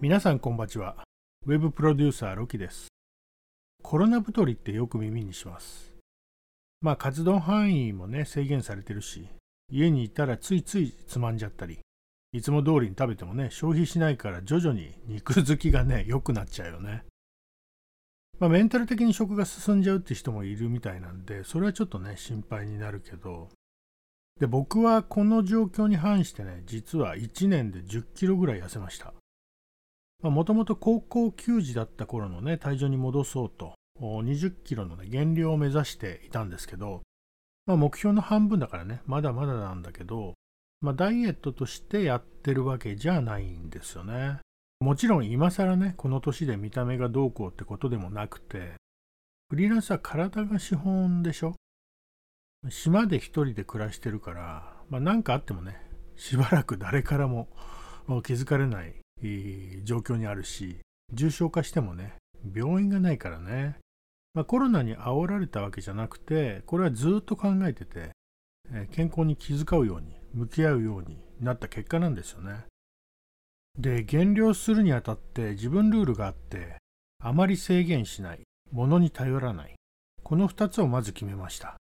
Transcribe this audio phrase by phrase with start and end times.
[0.00, 0.94] 皆さんこんばちは。
[1.44, 2.86] ウェブプロデューサーロキです。
[3.82, 5.92] コロナ太りってよく耳にします。
[6.80, 9.26] まあ活動範囲もね制限されてるし、
[9.72, 11.80] 家にいたらついついつまんじゃったり、
[12.32, 17.02] いつも通りに食べてもね消費しないから徐々に肉好きがね良くなっちゃうよね。
[18.38, 23.48] まあメンタル的に食が進んじゃうって人もいるみたいなんで、それはちょっとね心配になるけど、
[24.38, 29.12] で僕はこの状況に反してね実は1年で10キロぐらい痩せました
[30.22, 37.02] もともと高校球児だった頃のね体重に戻そうと20キロの、ね、減量を目指していたんですけど、
[37.66, 40.34] まあ、目標の半分だからねまだまだなんだけど、
[40.80, 44.38] まあ、ダイエットとしてやってるわけじゃないんですよね。
[44.80, 48.74] もちろん今更ねこの年で見た目がどうこうってことでもなくて
[49.50, 51.54] フリーランスは体が資本でしょ？
[52.68, 55.80] 島で一人で暮らしてるから、まあ、かあってもね
[56.16, 57.48] しばらく誰からも
[58.24, 58.94] 気づかれない
[59.84, 60.78] 状況にあるし
[61.12, 62.14] 重症化してもね
[62.54, 63.78] 病院がないからね、
[64.34, 68.12] まあ、コロナに煽られたわけじゃなくてこれはずっと考えてて
[68.92, 72.66] 健康に気遣うように向き合うようになった結果なんですよね。
[73.78, 76.76] で減量するにあたって自分ルールがあって
[77.20, 78.40] あまり制限しない
[78.72, 79.74] 物に頼らない。
[80.22, 81.76] この2つをまず決めました。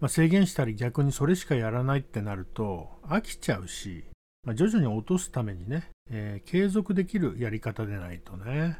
[0.00, 4.04] まあ、制限したり逆にそれしかやらないってなると飽きちゃうし、
[4.42, 8.78] まあ、徐々に落とすためにね、えー、継続できるやり方でないとね。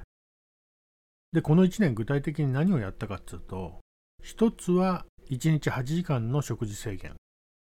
[1.33, 3.81] で、この1年具体的に何をやったかっていうと、
[4.23, 7.15] 一つは1日8時間の食事制限。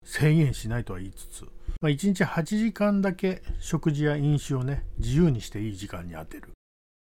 [0.04, 1.42] 制限しないとは言いつつ、
[1.80, 6.50] まあ、1日8時間だけ食事や飲酒をね、自由にしていい時間に当てる。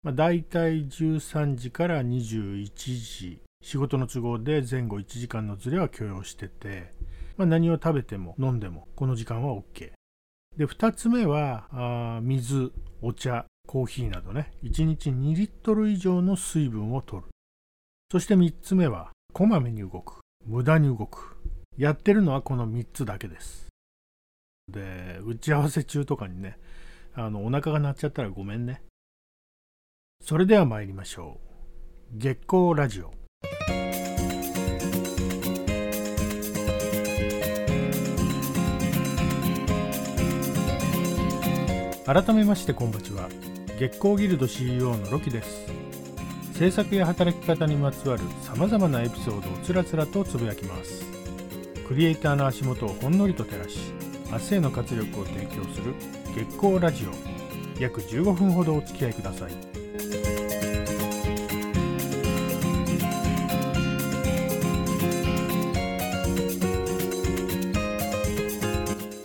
[0.02, 6.92] まあ、大体13時から21時仕事の都合で前後1時間のズレは許容してて、
[7.36, 9.97] まあ、何を食べても飲んでもこの時間は OK。
[10.58, 17.28] で、2つ目はあ水、お茶、コーヒーなどね、1日2リットル以上の水分を取る。
[18.10, 20.18] そして3つ目は、こまめに動く。
[20.44, 21.36] 無駄に動く。
[21.76, 23.68] やってるのはこの3つだけです。
[24.68, 26.58] で、打ち合わせ中とかにね、
[27.14, 28.82] あのお腹が鳴っちゃったらごめんね。
[30.20, 31.38] それでは参りましょ
[32.12, 32.18] う。
[32.18, 33.17] 月光ラジオ。
[42.08, 43.28] 改めましてこんばちは。
[43.78, 45.66] 月光ギルド CEO のロキです。
[46.54, 51.04] 制作や働き方にまつわるさまざまなエピソードをつらつらとつぶやきます。
[51.86, 53.92] クリエイターの足元をほんのりと照らし
[54.32, 55.92] 明日への活力を提供する
[56.34, 57.78] 月光ラジオ。
[57.78, 59.52] 約15分ほどお付き合いください。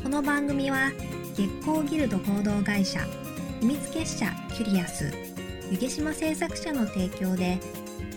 [0.04, 0.92] この番組は
[1.36, 3.00] 月光ギルド合同会社
[3.60, 5.12] 秘密結社キュリアス
[5.72, 7.60] 湯気島製作者の提供で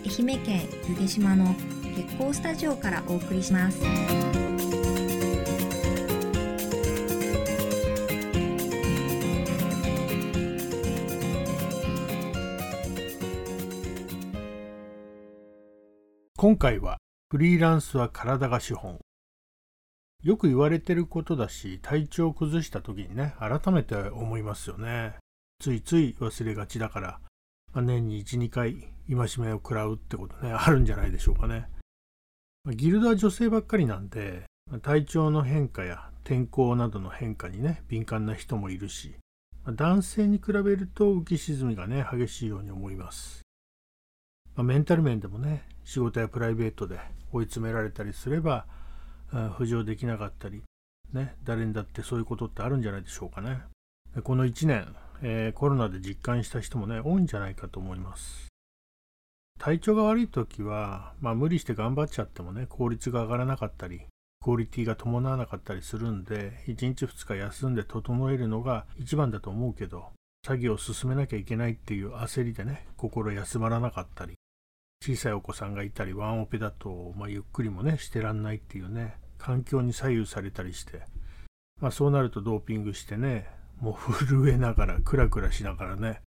[0.05, 1.55] 愛媛県湯気島の
[1.95, 3.79] 月光スタジオからお送りします。
[16.37, 16.99] 今回は
[17.31, 18.99] フリーランスは体が資本。
[20.23, 25.15] よく言われてることだし体調を崩した時にね改めて思いますよね。
[25.59, 27.19] ついつい忘れがちだから、
[27.73, 31.67] まあ、年に12回戒めを食らうってことねあるんじゃないでしょうかね、
[32.63, 39.15] まあ、ギルドは女性ばっかりなんで、まあ、体調の変化や天候などの変化にね敏感な人もいるし、
[39.65, 43.41] ま男性に比べると浮き沈みがね激しいように思います、
[44.55, 46.99] まメンタル面でもね仕事やプライベートで
[47.31, 48.65] 追い詰められたりすれば
[49.31, 50.63] 浮上できなかったり、
[51.13, 53.61] ね、誰にだってそういうことってあるんじゃないでしょうかね。
[54.23, 58.47] この1年、えー、コロナで実感した人もね、多いんじゃないかと思います。
[59.59, 64.01] 体調が悪い時は、まあ無理して頑張っちゃってもね、効率が上がらなかったり、
[64.43, 70.11] クオリティが伴わなかったりするんで、1日2日休んで整えるのが一番だと思うけど、
[70.45, 74.35] 作業を進めなきゃいけないっていう焦りでね、心休まらなかったり、
[75.01, 81.01] 小さいお子さんがいたりワンオペだと、まあ、ゆっくりもねしてらんないっていうね環境に左右されたりして、
[81.81, 83.47] まあ、そうなるとドーピングしてね
[83.79, 86.21] もう震えながらクラクラしながらね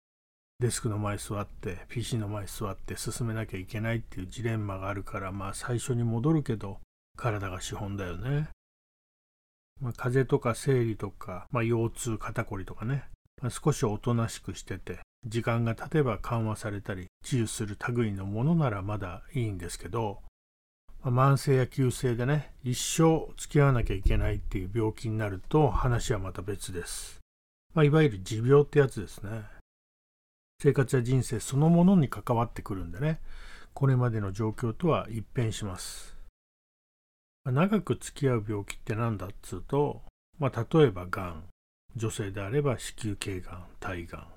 [0.60, 6.80] デスクの前座って PC の前座って進めなきゃいけないっていうジレンマがあるからまあ最初に戻るけど
[7.18, 8.50] 体が資本だよね、
[9.82, 13.06] まあ、風邪とか生理とか、まあ、腰痛肩こりとかね、
[13.42, 20.20] まあ、少しおとなしくしてて時間が経てば緩和されたり治癒する類のものならまだいいんですけど、
[21.04, 27.20] 慢性や急性でね一生付き合わなきゃいけないっていう病気になると話はまた別です、
[27.74, 29.44] まあ、いわゆる持病ってやつですね。
[30.62, 33.22] 生活や人生そのものに関わってくるんでね
[33.74, 36.18] これまでの状況とは一変します。
[37.46, 40.02] ま長く付き合う病気って何だっつうと、
[40.38, 41.44] まあ、例えばがん
[41.96, 44.28] 女性であれば子宮頸がん体がん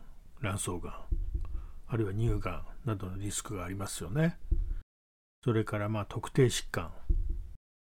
[0.43, 0.95] 卵巣がん
[1.89, 4.39] あるいは乳がんなどのリスクがありますよね。
[5.45, 6.93] それからま特定疾患。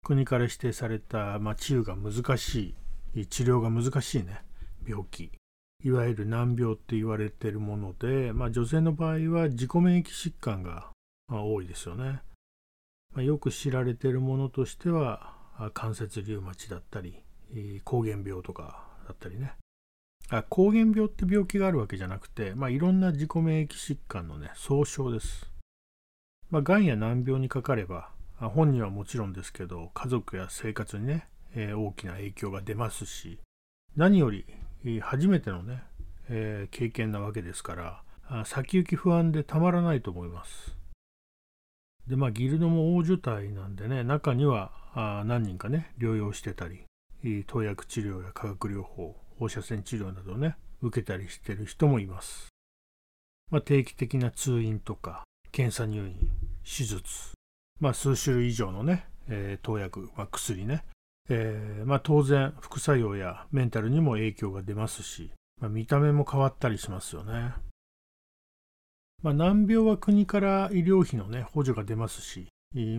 [0.03, 2.75] 国から指定された、ま、治癒が難し
[3.15, 3.27] い。
[3.27, 4.41] 治療が難しいね。
[4.85, 5.31] 病気。
[5.83, 10.89] いわゆる難病って言われてるもので、まあ、女性の場合は自己免疫疾患が
[11.29, 12.21] 多いですよね。
[13.13, 15.33] まあ、よく知られているものとしては
[15.73, 17.23] 関節リウマチだったり
[17.85, 19.53] 膠原病とかだったりね。
[20.29, 25.50] あ膠原病って病気があるわけじゃなくて、まあ、いろんな自己免疫疾患のね総称です。
[26.49, 28.09] まあ、がんや難病にかかれば
[28.39, 33.39] 本人はもちろんですけど家族や生活にね、えー、大きな影響が出ますし
[33.95, 34.45] 何より
[35.01, 35.83] 初めてのね、
[36.29, 37.75] えー、経験なわけですか
[38.29, 40.75] ら先行き不安でたまらないと思います。
[42.07, 46.83] でまあギルドも大所帯なんでね中にはあ何人かね療養してたり
[47.47, 52.47] 投薬治療や化学療法放射線治療などね受けたりしてる人もいます。
[53.50, 55.23] まあ、定期的な通院とか
[55.57, 56.15] 検査入院
[56.63, 57.31] 手術、
[57.80, 60.83] まあ、数種類以上のね、えー、投薬、まあ、薬ね
[61.30, 67.54] えー、まあ、当然副作用やメンタルにも影響が出ますし、まあ、見た目も変わったりしますよね。
[69.24, 72.50] まあ、難病は国から医療費の、ね、補助が出ますし、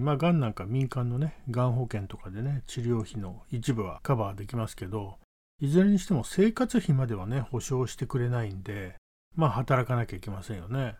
[0.00, 5.18] まあ、がんなんか民間のね、がん保険とかでね、治療費の一部はカバーできますけど、
[5.60, 8.96] いずれにしても生活費まではね、保証してくれないんで、
[9.36, 10.96] まあ、働かなきゃいけませんよね。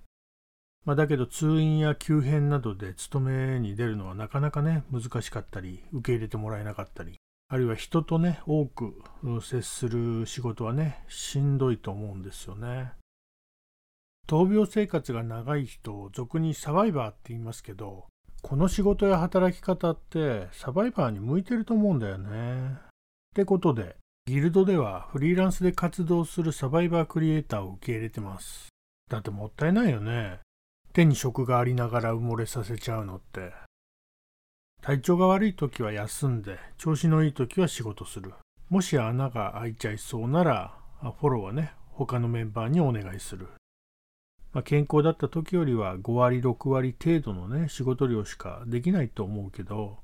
[0.84, 9.02] まあ、だけど通院や急変などで勤めに出るのはなかなかね難しかったり受け入れてもらえなかったりあるいは人とね多く
[9.42, 12.92] 接する仕事はねしんどいと思うんですよね。
[14.26, 18.04] 闘病生活が長い人を俗にサバイバーって言いますけど
[18.42, 22.72] この仕事や働き方ってサバイバーに向いてると思うんだよね。
[22.72, 22.76] っ
[23.34, 23.96] てことで
[24.26, 28.68] ギルドではフリーランスで活動するサバイバークリエイターを受け入れてます。
[29.10, 30.40] だってもったいないよね。
[30.98, 33.52] 手に職がありながら埋もれさせちゃうのって。
[34.82, 38.34] 体調が悪い時は休んで、調子のいい時は仕事する。
[38.68, 43.46] もし穴が開いちゃいそうなら、フォローはね、他のメンバーにお願いする。
[44.52, 49.98] まあ、健康だった時よりは5割、6割程度のね、仕事量しかできないと思うけど、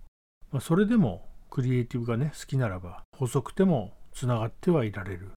[0.52, 5.32] まあ、それでもクリエイティブがね、好きならば、細くてもつながってはいられる。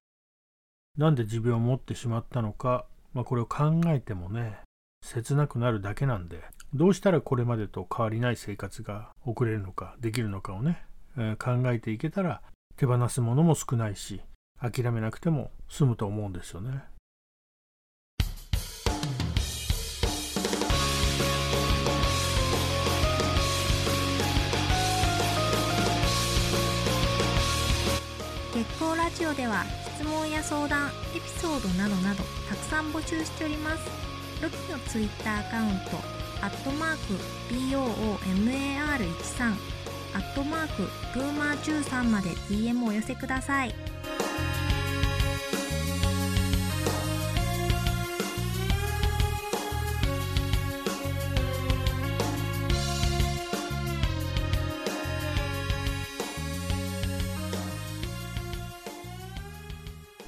[0.96, 4.60] なんで持病を持ってしまったのか、まあ、これを考えてもね、
[5.02, 6.42] 切なくなるだけなんで
[6.74, 10.82] どうしたらこれまでと変わりない生活が送れるのかできるのかをね、
[11.16, 12.42] えー、考えていけたら
[12.76, 14.20] 手放すものも少ないし
[14.60, 16.82] 諦めなくても済むと思うんですよね。
[28.58, 29.64] 月光ラジオでは
[29.94, 35.96] 質問や相談エピソードなどなどたくさん募集しておりますロキのツイッターアカウント、
[36.40, 37.14] アットマーク、
[37.52, 39.52] BOOMAR13、
[40.14, 43.74] アットマーク、ブーマー13まで DM をお寄せください。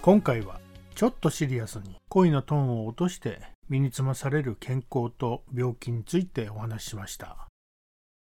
[0.02, 0.59] 今回は
[0.97, 3.38] ちょっとシリアスに恋のトーンを落として
[3.71, 7.47] 身につまされる健康と病気についてお話ししました。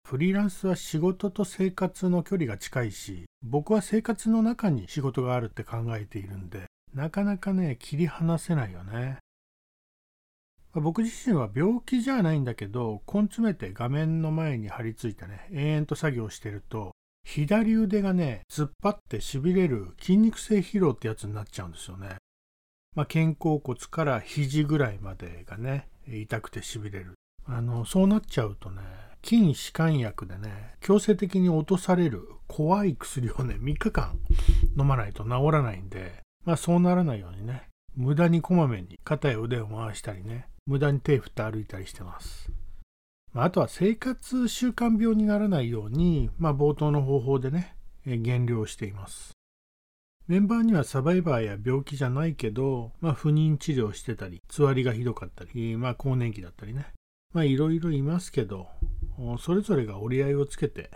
[0.09, 6.64] フリーランスは仕事と生活の距離が近いし、僕は生活の中に仕事があるって考えているんで、
[6.95, 9.19] なかなかね、切り離せないよね。
[10.73, 16.93] 僕自身は病気じゃないんだけど、根詰めて画面の前に張り付いてね、延々と作業してると、
[17.25, 22.16] 左腕がね、突っ張って痺れる筋肉性疲労ってやつになっちゃうんですよね。
[22.97, 27.12] まあ、肩甲骨から肘ぐらいまでがね痛くてしびれる。
[27.45, 28.83] あのそうなっちゃうとね
[29.23, 34.19] 筋弛緩薬でね強制的に落とされる怖い薬をね3日間
[34.76, 42.50] 飲まないと治らないんでまあそうならないようにね無駄にこまめに肩や腕を回したりね無駄に手振って歩いたりしてます、
[43.33, 49.36] まあ、あとは生活習慣病にならないように、まあ、冒頭の方法でね減量しています。
[50.28, 56.87] メンバーにはサバイバーや病気じゃないけど、まあ、不妊治療してたり、つわりがひどかったり、まあ、更年期だったりね。
[57.33, 58.68] まあ、いろいろいますけど、
[59.38, 60.90] それぞれが折り合いをつけて、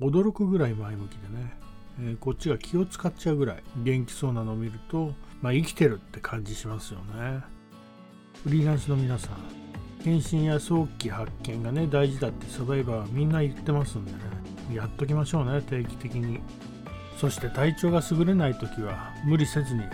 [0.00, 1.56] 驚くぐらい前向きでね、
[1.98, 7.56] えー、こっちが気を使っちゃうぐらい元気そうなのを見ると、まあ、生きてるって感じしますよね。
[8.44, 9.36] フリーランスの皆さん
[10.04, 14.18] 検診や早期発見がね大事だってサバイバーはみんな言ってますんでね
[14.72, 16.40] やっときましょうね定期的に
[17.16, 19.84] そして体調が優れない時は無理せずに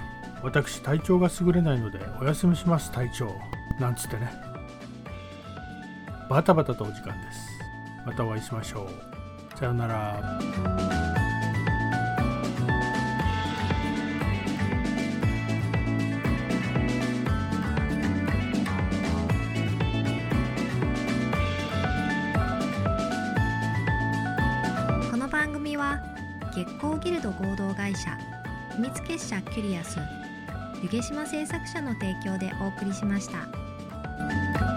[0.42, 3.32] 私体調が優れないのでお休みします体調
[3.78, 4.32] なんつってね。
[6.28, 7.40] バタバタとお時間です。
[8.06, 8.88] またお会いしましょ
[9.54, 9.58] う。
[9.58, 11.11] さようなら。
[26.64, 28.16] 月光ギルド合同会社
[28.76, 29.98] 秘密結社キュリアス
[30.80, 34.71] 湯毛島製作者の提供でお送りしました。